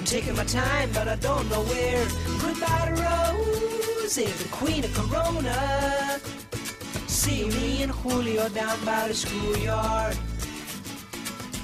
I'm 0.00 0.06
taking 0.06 0.34
my 0.34 0.44
time, 0.44 0.88
but 0.94 1.08
I 1.08 1.16
don't 1.16 1.46
know 1.50 1.60
where. 1.60 2.06
Goodbye 2.40 2.86
to 2.86 4.00
Rosie, 4.00 4.24
the 4.24 4.48
queen 4.48 4.82
of 4.82 4.94
Corona. 4.94 6.18
See 7.06 7.44
me 7.50 7.82
and 7.82 7.92
Julio 7.92 8.48
down 8.48 8.82
by 8.82 9.08
the 9.08 9.14
schoolyard. 9.14 10.16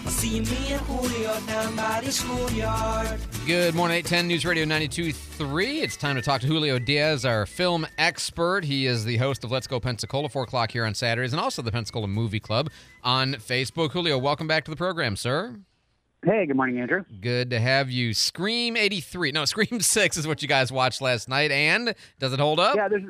See 0.09 0.41
me 0.41 0.73
and 0.73 0.83
Julio 0.83 1.41
down 1.47 1.77
by 1.77 2.03
the 2.05 2.13
schoolyard. 2.13 3.19
Good 3.47 3.75
morning, 3.75 3.97
810 3.97 4.29
News 4.29 4.45
Radio 4.45 4.67
92.3. 4.67 5.83
It's 5.83 5.97
time 5.97 6.17
to 6.17 6.21
talk 6.21 6.43
to 6.43 6.47
Julio 6.47 6.79
Diaz, 6.79 7.25
our 7.25 7.47
film 7.47 7.87
expert. 7.97 8.67
He 8.67 8.85
is 8.85 9.07
the 9.07 9.17
host 9.17 9.45
of 9.45 9.51
Let's 9.51 9.67
Go 9.67 9.81
Pensacola, 9.81 10.29
4 10.29 10.43
o'clock 10.43 10.73
here 10.73 10.85
on 10.85 10.93
Saturdays, 10.93 11.33
and 11.33 11.41
also 11.41 11.63
the 11.63 11.73
Pensacola 11.73 12.07
Movie 12.07 12.41
Club 12.41 12.69
on 13.03 13.37
Facebook. 13.37 13.93
Julio, 13.93 14.19
welcome 14.19 14.47
back 14.47 14.67
to 14.67 14.71
the 14.71 14.77
program, 14.77 15.17
sir. 15.17 15.57
Hey, 16.27 16.45
good 16.45 16.57
morning, 16.57 16.81
Andrew. 16.81 17.05
Good 17.21 17.51
to 17.51 17.61
have 17.61 17.89
you. 17.89 18.13
Scream 18.13 18.77
83. 18.77 19.31
No, 19.31 19.45
Scream 19.45 19.81
6 19.81 20.17
is 20.17 20.27
what 20.27 20.43
you 20.43 20.49
guys 20.49 20.73
watched 20.73 21.01
last 21.01 21.29
night. 21.29 21.53
And 21.53 21.95
does 22.19 22.33
it 22.33 22.41
hold 22.41 22.59
up? 22.59 22.75
Yeah, 22.75 22.89
there's 22.89 23.05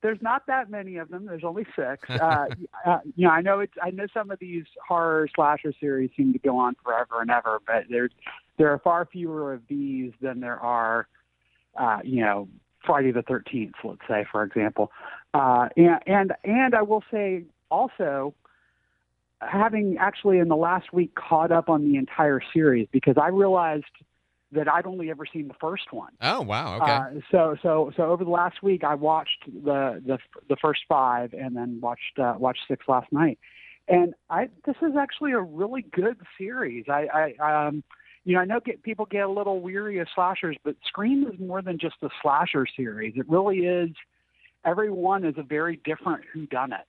there's 0.00 0.22
not 0.22 0.46
that 0.46 0.70
many 0.70 0.96
of 0.96 1.10
them. 1.10 1.26
There's 1.26 1.44
only 1.44 1.66
six. 1.76 2.08
Uh, 2.08 2.46
uh, 2.86 2.98
you 3.16 3.26
know, 3.26 3.30
I 3.30 3.42
know 3.42 3.60
it's. 3.60 3.74
I 3.82 3.90
know 3.90 4.06
some 4.14 4.30
of 4.30 4.38
these 4.38 4.64
horror 4.86 5.28
slasher 5.34 5.74
series 5.78 6.10
seem 6.16 6.32
to 6.32 6.38
go 6.38 6.56
on 6.56 6.74
forever 6.82 7.20
and 7.20 7.30
ever, 7.30 7.60
but 7.66 7.84
there's 7.90 8.12
there 8.58 8.70
are 8.70 8.78
far 8.78 9.06
fewer 9.10 9.52
of 9.52 9.60
these 9.68 10.12
than 10.22 10.40
there 10.40 10.58
are, 10.58 11.06
uh, 11.78 11.98
you 12.02 12.22
know, 12.22 12.48
Friday 12.84 13.12
the 13.12 13.22
Thirteenth, 13.22 13.74
let's 13.82 14.00
say, 14.08 14.24
for 14.30 14.42
example. 14.42 14.90
Uh, 15.34 15.68
and 15.76 16.00
and 16.06 16.32
and 16.44 16.74
I 16.74 16.82
will 16.82 17.04
say 17.10 17.44
also, 17.70 18.34
having 19.40 19.96
actually 19.98 20.38
in 20.38 20.48
the 20.48 20.56
last 20.56 20.92
week 20.92 21.14
caught 21.14 21.52
up 21.52 21.68
on 21.68 21.84
the 21.84 21.96
entire 21.96 22.40
series 22.52 22.88
because 22.92 23.16
I 23.20 23.28
realized 23.28 23.84
that 24.52 24.68
I'd 24.68 24.86
only 24.86 25.10
ever 25.10 25.24
seen 25.30 25.48
the 25.48 25.54
first 25.60 25.92
one. 25.92 26.12
Oh 26.20 26.42
wow! 26.42 26.76
Okay. 26.76 26.92
Uh, 26.92 27.20
so 27.30 27.56
so 27.62 27.92
so 27.96 28.04
over 28.04 28.24
the 28.24 28.30
last 28.30 28.62
week, 28.62 28.84
I 28.84 28.94
watched 28.94 29.44
the 29.46 30.02
the 30.04 30.18
the 30.48 30.56
first 30.56 30.82
five, 30.88 31.32
and 31.32 31.56
then 31.56 31.80
watched 31.80 32.18
uh, 32.18 32.34
watched 32.38 32.60
six 32.68 32.86
last 32.88 33.12
night. 33.12 33.38
And 33.88 34.14
I 34.30 34.48
this 34.64 34.76
is 34.80 34.96
actually 34.98 35.32
a 35.32 35.40
really 35.40 35.82
good 35.82 36.16
series. 36.38 36.86
I, 36.88 37.34
I 37.38 37.66
um 37.66 37.82
you 38.24 38.34
know 38.34 38.40
I 38.40 38.44
know 38.44 38.60
get, 38.60 38.82
people 38.82 39.06
get 39.06 39.24
a 39.24 39.28
little 39.28 39.60
weary 39.60 39.98
of 39.98 40.08
slashers, 40.14 40.56
but 40.64 40.76
Scream 40.86 41.26
is 41.32 41.38
more 41.38 41.60
than 41.60 41.78
just 41.78 41.96
a 42.02 42.08
slasher 42.22 42.66
series. 42.76 43.14
It 43.16 43.28
really 43.28 43.58
is. 43.58 43.90
Every 44.64 44.90
one 44.90 45.24
is 45.24 45.34
a 45.36 45.42
very 45.42 45.80
different 45.84 46.22
who 46.32 46.46
done 46.46 46.72
it. 46.72 46.86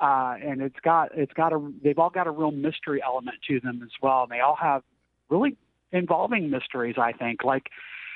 Uh, 0.00 0.36
and 0.42 0.62
it's 0.62 0.78
got 0.84 1.10
it's 1.16 1.32
got 1.32 1.52
a 1.52 1.72
they've 1.82 1.98
all 1.98 2.10
got 2.10 2.26
a 2.26 2.30
real 2.30 2.52
mystery 2.52 3.02
element 3.04 3.36
to 3.48 3.58
them 3.60 3.80
as 3.82 3.90
well, 4.00 4.22
and 4.22 4.30
they 4.30 4.40
all 4.40 4.56
have 4.56 4.82
really 5.28 5.56
involving 5.92 6.50
mysteries. 6.50 6.94
I 6.98 7.12
think 7.12 7.42
like, 7.42 7.64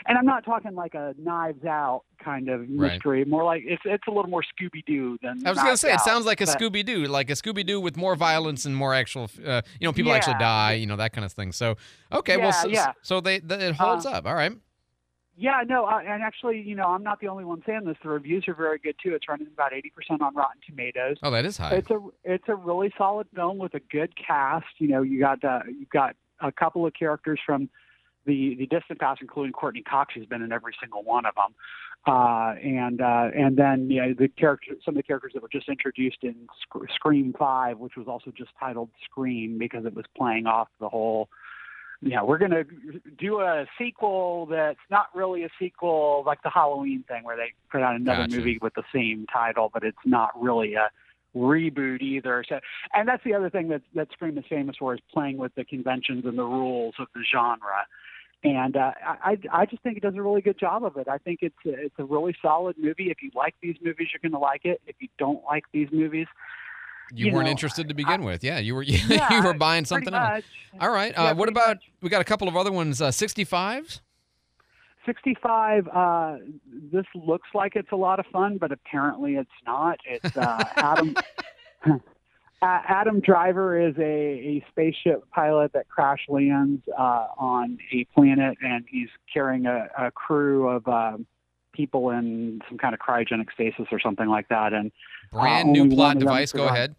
and 0.07 0.17
I'm 0.17 0.25
not 0.27 0.45
talking 0.45 0.75
like 0.77 0.95
a 0.95 1.15
Knives 1.19 1.65
Out 1.65 2.03
kind 2.23 2.49
of 2.49 2.69
mystery. 2.69 3.19
Right. 3.19 3.27
More 3.29 3.45
like 3.45 3.63
it's 3.67 3.83
it's 3.85 4.05
a 4.07 4.11
little 4.13 4.31
more 4.31 4.43
Scooby 4.43 4.85
Doo 4.87 5.19
than. 5.23 5.45
I 5.45 5.51
was 5.51 5.59
going 5.59 5.73
to 5.73 5.77
say 5.77 5.91
Out, 5.91 5.97
it 5.97 6.01
sounds 6.03 6.25
like 6.25 6.41
a 6.41 6.45
Scooby 6.45 6.85
Doo, 6.85 7.07
like 7.07 7.31
a 7.31 7.35
Scooby 7.35 7.67
Doo 7.67 7.81
with 7.81 7.97
more 7.97 8.15
violence 8.15 8.65
and 8.65 8.77
more 8.77 8.95
actual, 8.95 9.29
uh, 9.45 9.63
you 9.81 9.89
know, 9.89 9.93
people 9.93 10.13
actually 10.13 10.39
die, 10.39 10.75
you 10.75 10.87
know, 10.87 10.97
that 10.97 11.13
kind 11.13 11.25
of 11.25 11.33
thing. 11.33 11.51
So 11.51 11.77
okay, 12.13 12.37
well, 12.37 12.53
so, 12.53 12.69
yeah. 12.69 12.93
so 13.03 13.21
they 13.21 13.41
th- 13.41 13.61
it 13.61 13.75
holds 13.75 14.07
Uh, 14.07 14.11
up. 14.13 14.27
All 14.27 14.35
right. 14.35 14.53
Yeah, 15.37 15.63
no, 15.67 15.87
uh, 15.87 16.01
and 16.07 16.23
actually, 16.23 16.61
you 16.61 16.75
know, 16.75 16.85
I'm 16.85 17.03
not 17.03 17.21
the 17.21 17.29
only 17.29 17.45
one 17.45 17.63
saying 17.65 17.85
this. 17.87 17.97
The 18.03 18.11
reviews 18.11 18.47
are 18.49 18.55
very 18.55 18.79
good 18.79 18.97
too. 19.03 19.15
It's 19.15 19.29
running 19.29 19.47
about 19.53 19.73
80% 19.73 20.21
on 20.21 20.35
Rotten 20.35 20.61
Tomatoes. 20.67 21.17
Oh, 21.23 21.31
that 21.31 21.47
is 21.47 21.57
high. 21.57 21.77
It's 21.77 21.91
a 21.91 22.01
it's 22.23 22.45
a 22.49 22.55
really 22.55 22.93
solid 22.99 23.27
film 23.35 23.59
with 23.59 23.75
a 23.75 23.81
good 23.81 24.13
cast. 24.15 24.67
You 24.79 24.89
know, 24.89 25.03
you 25.03 25.21
got 25.21 25.43
uh, 25.43 25.61
you've 25.67 25.89
got 25.89 26.17
a 26.41 26.53
couple 26.53 26.87
of 26.87 26.93
characters 26.93 27.41
from 27.45 27.71
the 28.27 28.57
the 28.59 28.67
distant 28.67 29.01
past, 29.01 29.23
including 29.23 29.53
Courteney 29.53 29.83
Cox, 29.83 30.15
who's 30.15 30.27
been 30.27 30.43
in 30.43 30.53
every 30.53 30.75
single 30.81 31.03
one 31.03 31.25
of 31.25 31.35
them. 31.35 31.55
Uh, 32.05 32.55
and 32.63 33.01
uh, 33.01 33.31
and 33.35 33.57
then 33.57 33.89
you 33.91 34.03
know 34.03 34.15
the 34.19 34.29
character, 34.29 34.73
some 34.85 34.95
of 34.95 34.97
the 34.97 35.03
characters 35.03 35.33
that 35.35 35.43
were 35.43 35.49
just 35.49 35.69
introduced 35.69 36.19
in 36.23 36.35
Sc- 36.61 36.91
Scream 36.95 37.35
Five, 37.39 37.79
which 37.79 37.97
was 37.97 38.09
also 38.09 38.33
just 38.37 38.51
titled 38.59 38.91
Scream 39.05 39.57
because 39.57 39.85
it 39.87 39.95
was 39.95 40.05
playing 40.17 40.47
off 40.47 40.69
the 40.81 40.89
whole. 40.89 41.29
Know, 42.05 42.25
we're 42.25 42.39
going 42.39 42.51
to 42.51 42.65
do 43.17 43.39
a 43.39 43.65
sequel 43.79 44.47
that's 44.47 44.79
not 44.91 45.07
really 45.15 45.45
a 45.45 45.49
sequel, 45.57 46.25
like 46.27 46.43
the 46.43 46.51
Halloween 46.51 47.05
thing, 47.07 47.23
where 47.23 47.37
they 47.37 47.53
put 47.71 47.81
out 47.81 47.95
another 47.95 48.23
Gotcha. 48.23 48.37
movie 48.37 48.59
with 48.61 48.75
the 48.75 48.83
same 48.93 49.25
title, 49.33 49.71
but 49.73 49.85
it's 49.85 49.97
not 50.05 50.31
really 50.41 50.75
a 50.75 50.91
reboot 51.37 52.01
either. 52.01 52.45
So, 52.49 52.59
and 52.93 53.09
that's 53.09 53.23
the 53.23 53.35
other 53.35 53.51
thing 53.51 53.69
that 53.69 53.83
that 53.95 54.09
Scream 54.13 54.37
is 54.37 54.45
famous 54.49 54.77
for 54.79 54.95
is 54.95 55.01
playing 55.13 55.37
with 55.37 55.55
the 55.55 55.65
conventions 55.65 56.25
and 56.27 56.37
the 56.37 56.45
rules 56.45 56.95
of 56.99 57.07
the 57.15 57.23
genre. 57.33 57.87
And 58.45 58.77
uh, 58.77 58.91
I 59.05 59.39
I 59.53 59.67
just 59.67 59.85
think 59.85 59.97
it 59.97 60.03
does 60.03 60.17
a 60.17 60.23
really 60.23 60.41
good 60.41 60.59
job 60.59 60.85
of 60.85 60.97
it. 60.97 61.07
I 61.07 61.19
think 61.19 61.39
it's 61.43 61.55
a, 61.65 61.85
it's 61.85 61.95
a 61.99 62.05
really 62.05 62.35
solid 62.43 62.77
movie. 62.77 63.11
If 63.13 63.23
you 63.23 63.31
like 63.35 63.55
these 63.63 63.77
movies, 63.81 64.09
you're 64.13 64.29
going 64.29 64.39
to 64.39 64.45
like 64.45 64.65
it. 64.65 64.81
If 64.89 64.97
you 64.99 65.09
don't 65.19 65.45
like 65.45 65.65
these 65.73 65.89
movies, 65.93 66.27
You, 67.15 67.27
you 67.27 67.33
weren't 67.33 67.47
know, 67.47 67.51
interested 67.51 67.89
to 67.89 67.95
begin 67.95 68.25
with. 68.25 68.43
Yeah, 68.43 68.59
you 68.59 68.75
were 68.75 68.83
you, 68.83 68.99
yeah, 69.09 69.45
were 69.45 69.55
buying 69.55 69.85
something 69.85 70.15
else. 70.15 70.45
All 70.81 70.91
right. 70.91 71.13
Yeah, 71.13 71.23
Uh, 71.25 71.35
what 71.35 71.49
about 71.49 71.77
much. 71.77 71.91
we 72.01 72.09
got 72.09 72.21
a 72.21 72.25
couple 72.25 72.49
of 72.49 72.57
other 72.57 72.73
ones? 72.73 73.01
Uh, 73.03 73.09
65s. 73.09 74.01
65 75.05 75.89
uh 75.89 76.37
this 76.93 77.07
looks 77.15 77.49
like 77.55 77.75
it's 77.75 77.91
a 77.91 77.97
lot 77.97 78.21
of 78.21 78.27
fun 78.27 78.57
but 78.57 78.71
apparently 78.71 79.35
it's 79.35 79.51
not 79.67 79.99
it's 80.05 80.37
uh 80.37 80.65
adam 80.77 81.17
uh, 81.91 81.99
adam 82.63 83.19
driver 83.19 83.81
is 83.81 83.97
a, 83.99 84.03
a 84.03 84.65
spaceship 84.71 85.29
pilot 85.33 85.73
that 85.73 85.89
crash 85.89 86.21
lands 86.29 86.83
uh 86.97 87.27
on 87.37 87.79
a 87.93 88.05
planet 88.15 88.57
and 88.63 88.85
he's 88.89 89.09
carrying 89.33 89.67
a, 89.67 89.89
a 89.99 90.13
crew 90.13 90.69
of 90.69 90.87
um 90.87 91.27
people 91.73 92.11
in 92.11 92.61
some 92.69 92.79
kind 92.79 92.95
of 92.95 93.01
cryogenic 93.01 93.53
stasis 93.53 93.87
or 93.91 93.99
something 94.01 94.29
like 94.29 94.49
that 94.49 94.73
and 94.73 94.93
Brand 95.31 95.71
Uh, 95.71 95.73
new 95.73 95.91
plot 95.91 96.19
device. 96.19 96.53
Go 96.53 96.67
ahead. 96.67 96.95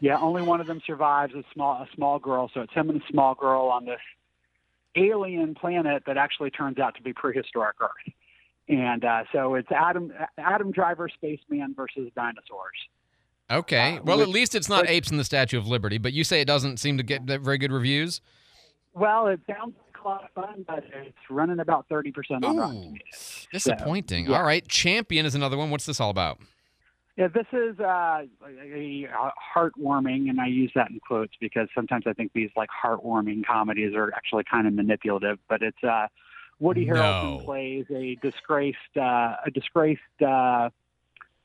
yeah, 0.00 0.18
only 0.18 0.42
one 0.42 0.60
of 0.60 0.66
them 0.66 0.80
survives. 0.86 1.34
A 1.34 1.42
small, 1.52 1.74
a 1.82 1.88
small 1.94 2.18
girl. 2.18 2.50
So 2.54 2.60
it's 2.62 2.72
him 2.72 2.88
and 2.90 3.02
a 3.02 3.04
small 3.10 3.34
girl 3.34 3.66
on 3.66 3.84
this 3.84 4.00
alien 4.96 5.54
planet 5.54 6.02
that 6.06 6.16
actually 6.16 6.50
turns 6.50 6.78
out 6.78 6.94
to 6.96 7.02
be 7.02 7.12
prehistoric 7.12 7.76
Earth. 7.80 8.14
And 8.68 9.04
uh, 9.04 9.24
so 9.32 9.54
it's 9.54 9.70
Adam, 9.70 10.12
Adam 10.38 10.72
Driver, 10.72 11.08
spaceman 11.08 11.74
versus 11.76 12.10
dinosaurs. 12.16 12.76
Okay. 13.50 13.98
Uh, 13.98 14.02
well, 14.02 14.20
at 14.22 14.28
least 14.28 14.54
it's 14.54 14.68
not 14.68 14.82
which- 14.82 14.90
apes 14.90 15.10
in 15.10 15.18
the 15.18 15.24
Statue 15.24 15.58
of 15.58 15.66
Liberty, 15.68 15.98
but 15.98 16.12
you 16.12 16.24
say 16.24 16.40
it 16.40 16.46
doesn't 16.46 16.78
seem 16.78 16.96
to 16.96 17.02
get 17.04 17.22
very 17.22 17.58
good 17.58 17.70
reviews. 17.72 18.20
Well, 18.94 19.26
it 19.28 19.40
sounds 19.46 19.74
lot 20.06 20.24
of 20.24 20.30
fun, 20.30 20.64
but 20.66 20.84
it's 20.92 21.16
running 21.30 21.60
about 21.60 21.86
thirty 21.88 22.12
percent 22.12 22.44
on 22.44 22.56
Rotten 22.56 22.76
Ooh, 22.76 22.82
Tomatoes. 22.82 23.48
disappointing. 23.52 24.26
So, 24.26 24.32
yeah. 24.32 24.38
All 24.38 24.44
right. 24.44 24.66
Champion 24.68 25.26
is 25.26 25.34
another 25.34 25.56
one. 25.56 25.70
What's 25.70 25.86
this 25.86 26.00
all 26.00 26.10
about? 26.10 26.38
Yeah, 27.16 27.28
this 27.28 27.46
is 27.52 27.80
uh, 27.80 28.24
a, 28.46 29.08
heartwarming, 29.56 30.28
and 30.28 30.38
I 30.38 30.48
use 30.48 30.70
that 30.74 30.90
in 30.90 31.00
quotes 31.00 31.32
because 31.40 31.66
sometimes 31.74 32.04
I 32.06 32.12
think 32.12 32.32
these 32.34 32.50
like 32.56 32.68
heartwarming 32.68 33.46
comedies 33.46 33.94
are 33.94 34.12
actually 34.14 34.44
kind 34.44 34.66
of 34.66 34.74
manipulative. 34.74 35.38
But 35.48 35.62
it's 35.62 35.82
uh, 35.82 36.08
Woody 36.58 36.84
No. 36.84 36.94
Harrelson 36.94 37.44
plays 37.44 37.86
a 37.90 38.16
disgraced 38.22 38.96
uh, 38.96 39.36
a 39.46 39.50
disgraced 39.52 40.00
uh, 40.20 40.68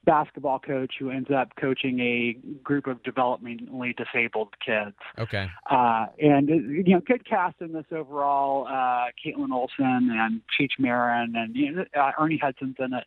basketball 0.06 0.60
coach 0.60 0.94
who 1.00 1.10
ends 1.12 1.30
up 1.36 1.50
coaching 1.60 2.00
a 2.00 2.34
group 2.64 2.88
of 2.88 3.02
developmentally 3.04 3.96
disabled 3.96 4.50
kids. 4.66 4.96
Okay. 5.20 5.48
Uh, 5.70 6.08
and 6.20 6.50
uh, 6.50 6.54
you 6.54 6.96
know, 6.96 7.02
good 7.06 7.28
cast 7.28 7.56
in 7.62 7.74
this 7.74 7.86
overall. 7.92 8.68
Uh, 8.68 9.08
Kaitlin 9.24 9.52
Olson 9.52 10.10
and 10.12 10.42
Cheech 10.60 10.80
Marin 10.80 11.34
and 11.36 11.56
you 11.56 11.72
know, 11.72 11.86
uh, 12.00 12.12
Ernie 12.20 12.40
Hudson's 12.42 12.76
in 12.80 12.94
it. 12.94 13.04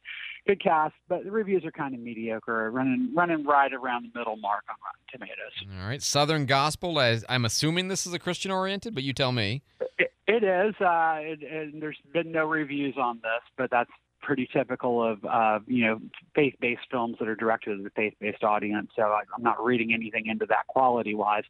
Good 0.47 0.63
cast, 0.63 0.95
but 1.09 1.25
the 1.25 1.31
reviews 1.31 1.65
are 1.65 1.71
kind 1.71 1.95
of 1.95 2.01
mediocre, 2.01 2.71
running 2.71 3.13
running 3.15 3.47
right 3.47 3.73
around 3.73 4.05
the 4.05 4.19
middle 4.19 4.37
mark 4.37 4.65
on 4.69 4.77
Rotten 4.85 5.01
Tomatoes. 5.11 5.81
All 5.81 5.89
right. 5.89 6.03
Southern 6.03 6.45
Gospel. 6.45 7.01
As 7.01 7.25
I'm 7.29 7.45
assuming 7.47 7.89
this 7.89 8.07
is 8.07 8.13
a 8.13 8.19
Christian 8.19 8.51
oriented, 8.51 8.95
but 8.95 9.05
you 9.05 9.15
tell 9.15 9.33
me. 9.33 9.63
It, 9.99 10.13
it 10.27 10.43
is, 10.43 10.75
uh, 10.81 11.17
it, 11.21 11.41
and 11.43 11.83
there's 11.83 11.99
been 12.13 12.33
no 12.33 12.47
reviews 12.47 12.95
on 12.99 13.17
this, 13.17 13.43
but 13.57 13.71
that's 13.71 13.91
pretty 14.25 14.49
typical 14.53 15.03
of 15.03 15.25
uh, 15.25 15.61
you 15.67 15.87
know 15.87 16.01
faith-based 16.35 16.83
films 16.91 17.17
that 17.21 17.29
are 17.29 17.37
directed 17.37 17.79
at 17.79 17.87
a 17.87 17.91
faith-based 17.91 18.43
audience. 18.43 18.91
So 18.97 19.03
I, 19.03 19.23
I'm 19.37 19.43
not 19.43 19.63
reading 19.63 19.93
anything 19.93 20.27
into 20.27 20.47
that 20.47 20.67
quality-wise. 20.67 21.45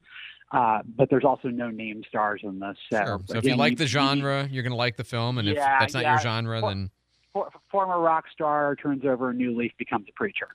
Uh, 0.52 0.80
but 0.96 1.08
there's 1.10 1.24
also 1.24 1.48
no 1.48 1.70
name 1.70 2.02
stars 2.06 2.42
in 2.44 2.60
this. 2.60 2.76
So, 2.90 3.04
Sure. 3.04 3.20
So 3.26 3.38
if 3.38 3.44
you 3.44 3.56
like 3.56 3.78
the 3.78 3.86
genre, 3.86 4.46
you're 4.50 4.62
going 4.62 4.72
to 4.72 4.76
like 4.76 4.96
the 4.96 5.02
film, 5.02 5.38
and 5.38 5.48
if 5.48 5.56
that's 5.56 5.94
not 5.94 6.02
yeah. 6.02 6.12
your 6.12 6.20
genre, 6.20 6.60
Well- 6.60 6.70
then 6.70 6.90
for, 7.32 7.48
former 7.70 7.98
rock 7.98 8.26
star 8.32 8.76
turns 8.76 9.04
over 9.04 9.30
a 9.30 9.34
new 9.34 9.56
leaf, 9.56 9.72
becomes 9.78 10.06
a 10.08 10.12
preacher. 10.12 10.48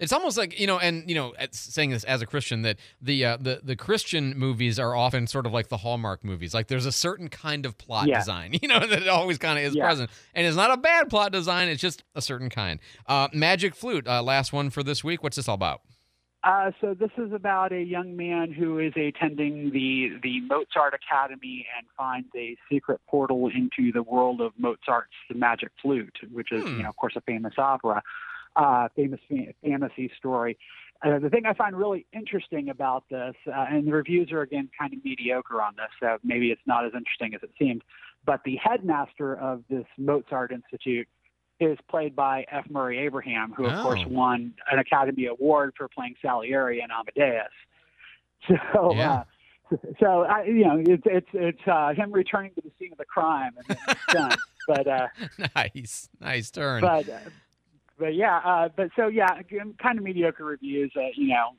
It's 0.00 0.12
almost 0.12 0.36
like 0.36 0.58
you 0.58 0.66
know, 0.66 0.78
and 0.80 1.08
you 1.08 1.14
know, 1.14 1.34
saying 1.52 1.90
this 1.90 2.02
as 2.04 2.20
a 2.20 2.26
Christian 2.26 2.62
that 2.62 2.78
the 3.00 3.24
uh, 3.24 3.36
the 3.40 3.60
the 3.62 3.76
Christian 3.76 4.36
movies 4.36 4.78
are 4.80 4.94
often 4.94 5.26
sort 5.28 5.46
of 5.46 5.52
like 5.52 5.68
the 5.68 5.76
Hallmark 5.76 6.24
movies. 6.24 6.52
Like 6.52 6.66
there's 6.66 6.86
a 6.86 6.90
certain 6.92 7.28
kind 7.28 7.64
of 7.64 7.78
plot 7.78 8.08
Yeah. 8.08 8.18
design, 8.18 8.54
you 8.62 8.66
know, 8.66 8.80
that 8.84 9.06
always 9.06 9.38
kind 9.38 9.56
of 9.58 9.64
is 9.64 9.74
Yeah. 9.76 9.84
present, 9.86 10.10
and 10.34 10.46
it's 10.46 10.56
not 10.56 10.72
a 10.72 10.76
bad 10.76 11.08
plot 11.08 11.30
design. 11.30 11.68
It's 11.68 11.80
just 11.80 12.02
a 12.16 12.20
certain 12.20 12.50
kind. 12.50 12.80
Uh, 13.06 13.28
Magic 13.32 13.74
Flute, 13.76 14.08
uh, 14.08 14.20
last 14.22 14.52
one 14.52 14.68
for 14.70 14.82
this 14.82 15.04
week. 15.04 15.22
What's 15.22 15.36
this 15.36 15.48
all 15.48 15.54
about? 15.54 15.82
Uh, 16.42 16.72
so 16.80 16.92
this 16.92 17.12
is 17.16 17.32
about 17.32 17.72
a 17.72 17.80
young 17.82 18.16
man 18.16 18.52
who 18.52 18.78
is 18.80 18.92
attending 18.96 19.70
the 19.70 20.18
the 20.24 20.40
Mozart 20.40 20.92
Academy 20.92 21.66
and 21.78 21.86
finds 21.96 22.28
a 22.36 22.56
secret 22.70 23.00
portal 23.08 23.48
into 23.48 23.92
the 23.92 24.02
world 24.02 24.40
of 24.40 24.52
Mozart's 24.58 25.14
The 25.30 25.36
Magic 25.36 25.70
Flute, 25.80 26.18
which 26.32 26.50
is, 26.50 26.64
Hmm. 26.64 26.76
you 26.78 26.82
know, 26.82 26.88
of 26.88 26.96
course, 26.96 27.14
a 27.16 27.20
famous 27.22 27.54
opera, 27.56 28.02
uh, 28.56 28.88
famous 28.96 29.20
fantasy 29.62 30.10
story. 30.18 30.56
Uh, 31.04 31.18
the 31.18 31.28
thing 31.28 31.44
I 31.44 31.52
find 31.54 31.76
really 31.76 32.06
interesting 32.12 32.70
about 32.70 33.04
this, 33.10 33.34
uh, 33.46 33.66
and 33.70 33.86
the 33.86 33.92
reviews 33.92 34.32
are 34.32 34.40
again 34.42 34.70
kind 34.78 34.92
of 34.94 35.04
mediocre 35.04 35.60
on 35.60 35.74
this, 35.76 35.90
so 36.00 36.16
maybe 36.24 36.50
it's 36.50 36.62
not 36.66 36.86
as 36.86 36.92
interesting 36.96 37.34
as 37.34 37.42
it 37.42 37.50
seemed, 37.58 37.82
but 38.24 38.40
the 38.44 38.56
headmaster 38.56 39.36
of 39.38 39.64
this 39.68 39.84
Mozart 39.98 40.50
Institute 40.52 41.06
is 41.60 41.76
played 41.90 42.16
by 42.16 42.44
F. 42.50 42.64
Murray 42.70 42.98
Abraham, 42.98 43.52
who 43.56 43.66
of 43.66 43.74
Oh. 43.74 43.82
course 43.82 44.04
won 44.06 44.54
an 44.72 44.78
Academy 44.78 45.26
Award 45.26 45.74
for 45.76 45.88
playing 45.88 46.14
Salieri 46.22 46.80
in 46.80 46.90
Amadeus. 46.90 47.48
So, 48.72 48.94
Yeah. 48.94 49.12
uh, 49.12 49.24
so 50.00 50.22
I, 50.24 50.44
you 50.44 50.64
know, 50.66 50.76
it's 50.86 51.02
it's 51.06 51.28
it's 51.32 51.66
uh, 51.66 51.94
him 51.94 52.12
returning 52.12 52.52
to 52.56 52.60
the 52.60 52.70
scene 52.78 52.92
of 52.92 52.98
the 52.98 53.06
crime 53.06 53.52
and 53.56 53.64
then 53.66 53.76
it's 53.88 54.00
done. 54.12 54.36
but 54.66 54.86
uh, 54.86 55.08
nice, 55.56 56.08
nice 56.20 56.50
turn. 56.50 56.82
but 56.82 57.08
uh, 57.08 57.20
but 57.98 58.14
yeah, 58.14 58.38
uh, 58.38 58.68
but 58.76 58.88
so 58.96 59.08
yeah, 59.08 59.28
kind 59.82 59.98
of 59.98 60.04
mediocre 60.04 60.44
reviews. 60.44 60.92
Uh, 60.96 61.08
you 61.16 61.28
know, 61.28 61.50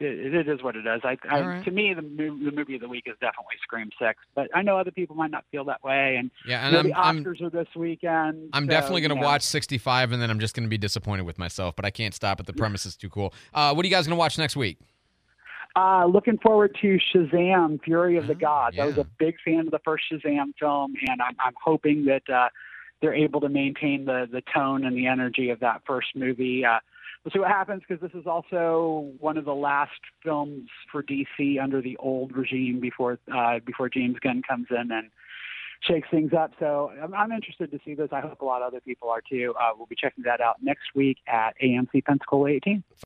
it, 0.00 0.34
it 0.34 0.48
is 0.48 0.62
what 0.62 0.76
it 0.76 0.86
is. 0.86 1.00
I, 1.04 1.16
I 1.28 1.40
right. 1.40 1.64
to 1.64 1.70
me, 1.70 1.94
the 1.94 2.02
the 2.02 2.52
movie 2.52 2.74
of 2.74 2.80
the 2.80 2.88
week 2.88 3.04
is 3.06 3.14
definitely 3.20 3.56
Scream 3.62 3.90
Six, 3.98 4.18
but 4.34 4.48
I 4.54 4.62
know 4.62 4.78
other 4.78 4.90
people 4.90 5.16
might 5.16 5.30
not 5.30 5.44
feel 5.50 5.64
that 5.66 5.82
way. 5.82 6.16
And, 6.16 6.30
yeah, 6.46 6.68
you 6.68 6.76
and 6.78 6.88
know, 6.88 6.94
I'm, 6.96 7.16
the 7.18 7.24
I'm 7.24 7.24
Oscars 7.24 7.42
are 7.42 7.50
this 7.50 7.68
weekend. 7.76 8.50
I'm 8.52 8.64
so, 8.64 8.70
definitely 8.70 9.02
going 9.02 9.10
you 9.10 9.16
to 9.16 9.20
know. 9.20 9.26
watch 9.26 9.42
65, 9.42 10.12
and 10.12 10.22
then 10.22 10.30
I'm 10.30 10.40
just 10.40 10.54
going 10.54 10.64
to 10.64 10.70
be 10.70 10.78
disappointed 10.78 11.22
with 11.22 11.38
myself. 11.38 11.76
But 11.76 11.84
I 11.84 11.90
can't 11.90 12.14
stop 12.14 12.40
it. 12.40 12.46
The 12.46 12.52
premise 12.52 12.86
is 12.86 12.96
too 12.96 13.08
cool. 13.08 13.32
Uh, 13.52 13.72
what 13.74 13.84
are 13.84 13.88
you 13.88 13.94
guys 13.94 14.06
going 14.06 14.16
to 14.16 14.20
watch 14.20 14.38
next 14.38 14.56
week? 14.56 14.78
Uh, 15.76 16.06
looking 16.06 16.38
forward 16.38 16.76
to 16.82 16.98
Shazam: 17.12 17.82
Fury 17.82 18.16
of 18.16 18.26
the 18.26 18.34
Oh, 18.34 18.38
Gods. 18.38 18.78
I 18.78 18.84
was 18.84 18.98
a 18.98 19.06
big 19.18 19.34
fan 19.44 19.60
of 19.60 19.70
the 19.70 19.80
first 19.84 20.04
Shazam 20.12 20.52
film, 20.58 20.94
and 21.08 21.20
I'm, 21.20 21.36
I'm 21.44 21.54
hoping 21.62 22.04
that 22.04 22.22
uh, 22.32 22.48
they're 23.04 23.14
able 23.14 23.40
to 23.40 23.50
maintain 23.50 24.06
the 24.06 24.26
the 24.32 24.42
tone 24.54 24.82
and 24.86 24.96
the 24.96 25.06
energy 25.06 25.50
of 25.50 25.60
that 25.60 25.82
first 25.86 26.08
movie. 26.16 26.64
Uh, 26.64 26.78
we'll 27.22 27.32
see 27.32 27.38
what 27.38 27.50
happens 27.50 27.82
because 27.86 28.00
this 28.00 28.18
is 28.18 28.26
also 28.26 29.12
one 29.20 29.36
of 29.36 29.44
the 29.44 29.54
last 29.54 30.00
films 30.22 30.70
for 30.90 31.02
DC 31.02 31.62
under 31.62 31.82
the 31.82 31.98
old 31.98 32.34
regime 32.34 32.80
before 32.80 33.18
uh, 33.30 33.58
before 33.66 33.90
James 33.90 34.16
Gunn 34.22 34.40
comes 34.48 34.68
in 34.70 34.90
and 34.90 35.10
shakes 35.82 36.08
things 36.10 36.32
up. 36.32 36.52
So 36.58 36.92
I'm, 37.02 37.12
I'm 37.12 37.30
interested 37.30 37.70
to 37.72 37.78
see 37.84 37.92
this. 37.92 38.08
I 38.10 38.22
hope 38.22 38.40
a 38.40 38.44
lot 38.46 38.62
of 38.62 38.68
other 38.68 38.80
people 38.80 39.10
are 39.10 39.20
too. 39.20 39.52
Uh, 39.60 39.72
we'll 39.76 39.84
be 39.84 39.96
checking 40.00 40.24
that 40.24 40.40
out 40.40 40.56
next 40.62 40.94
week 40.94 41.18
at 41.28 41.52
AMC 41.62 42.06
Pensacola 42.06 42.48
18. 42.48 42.82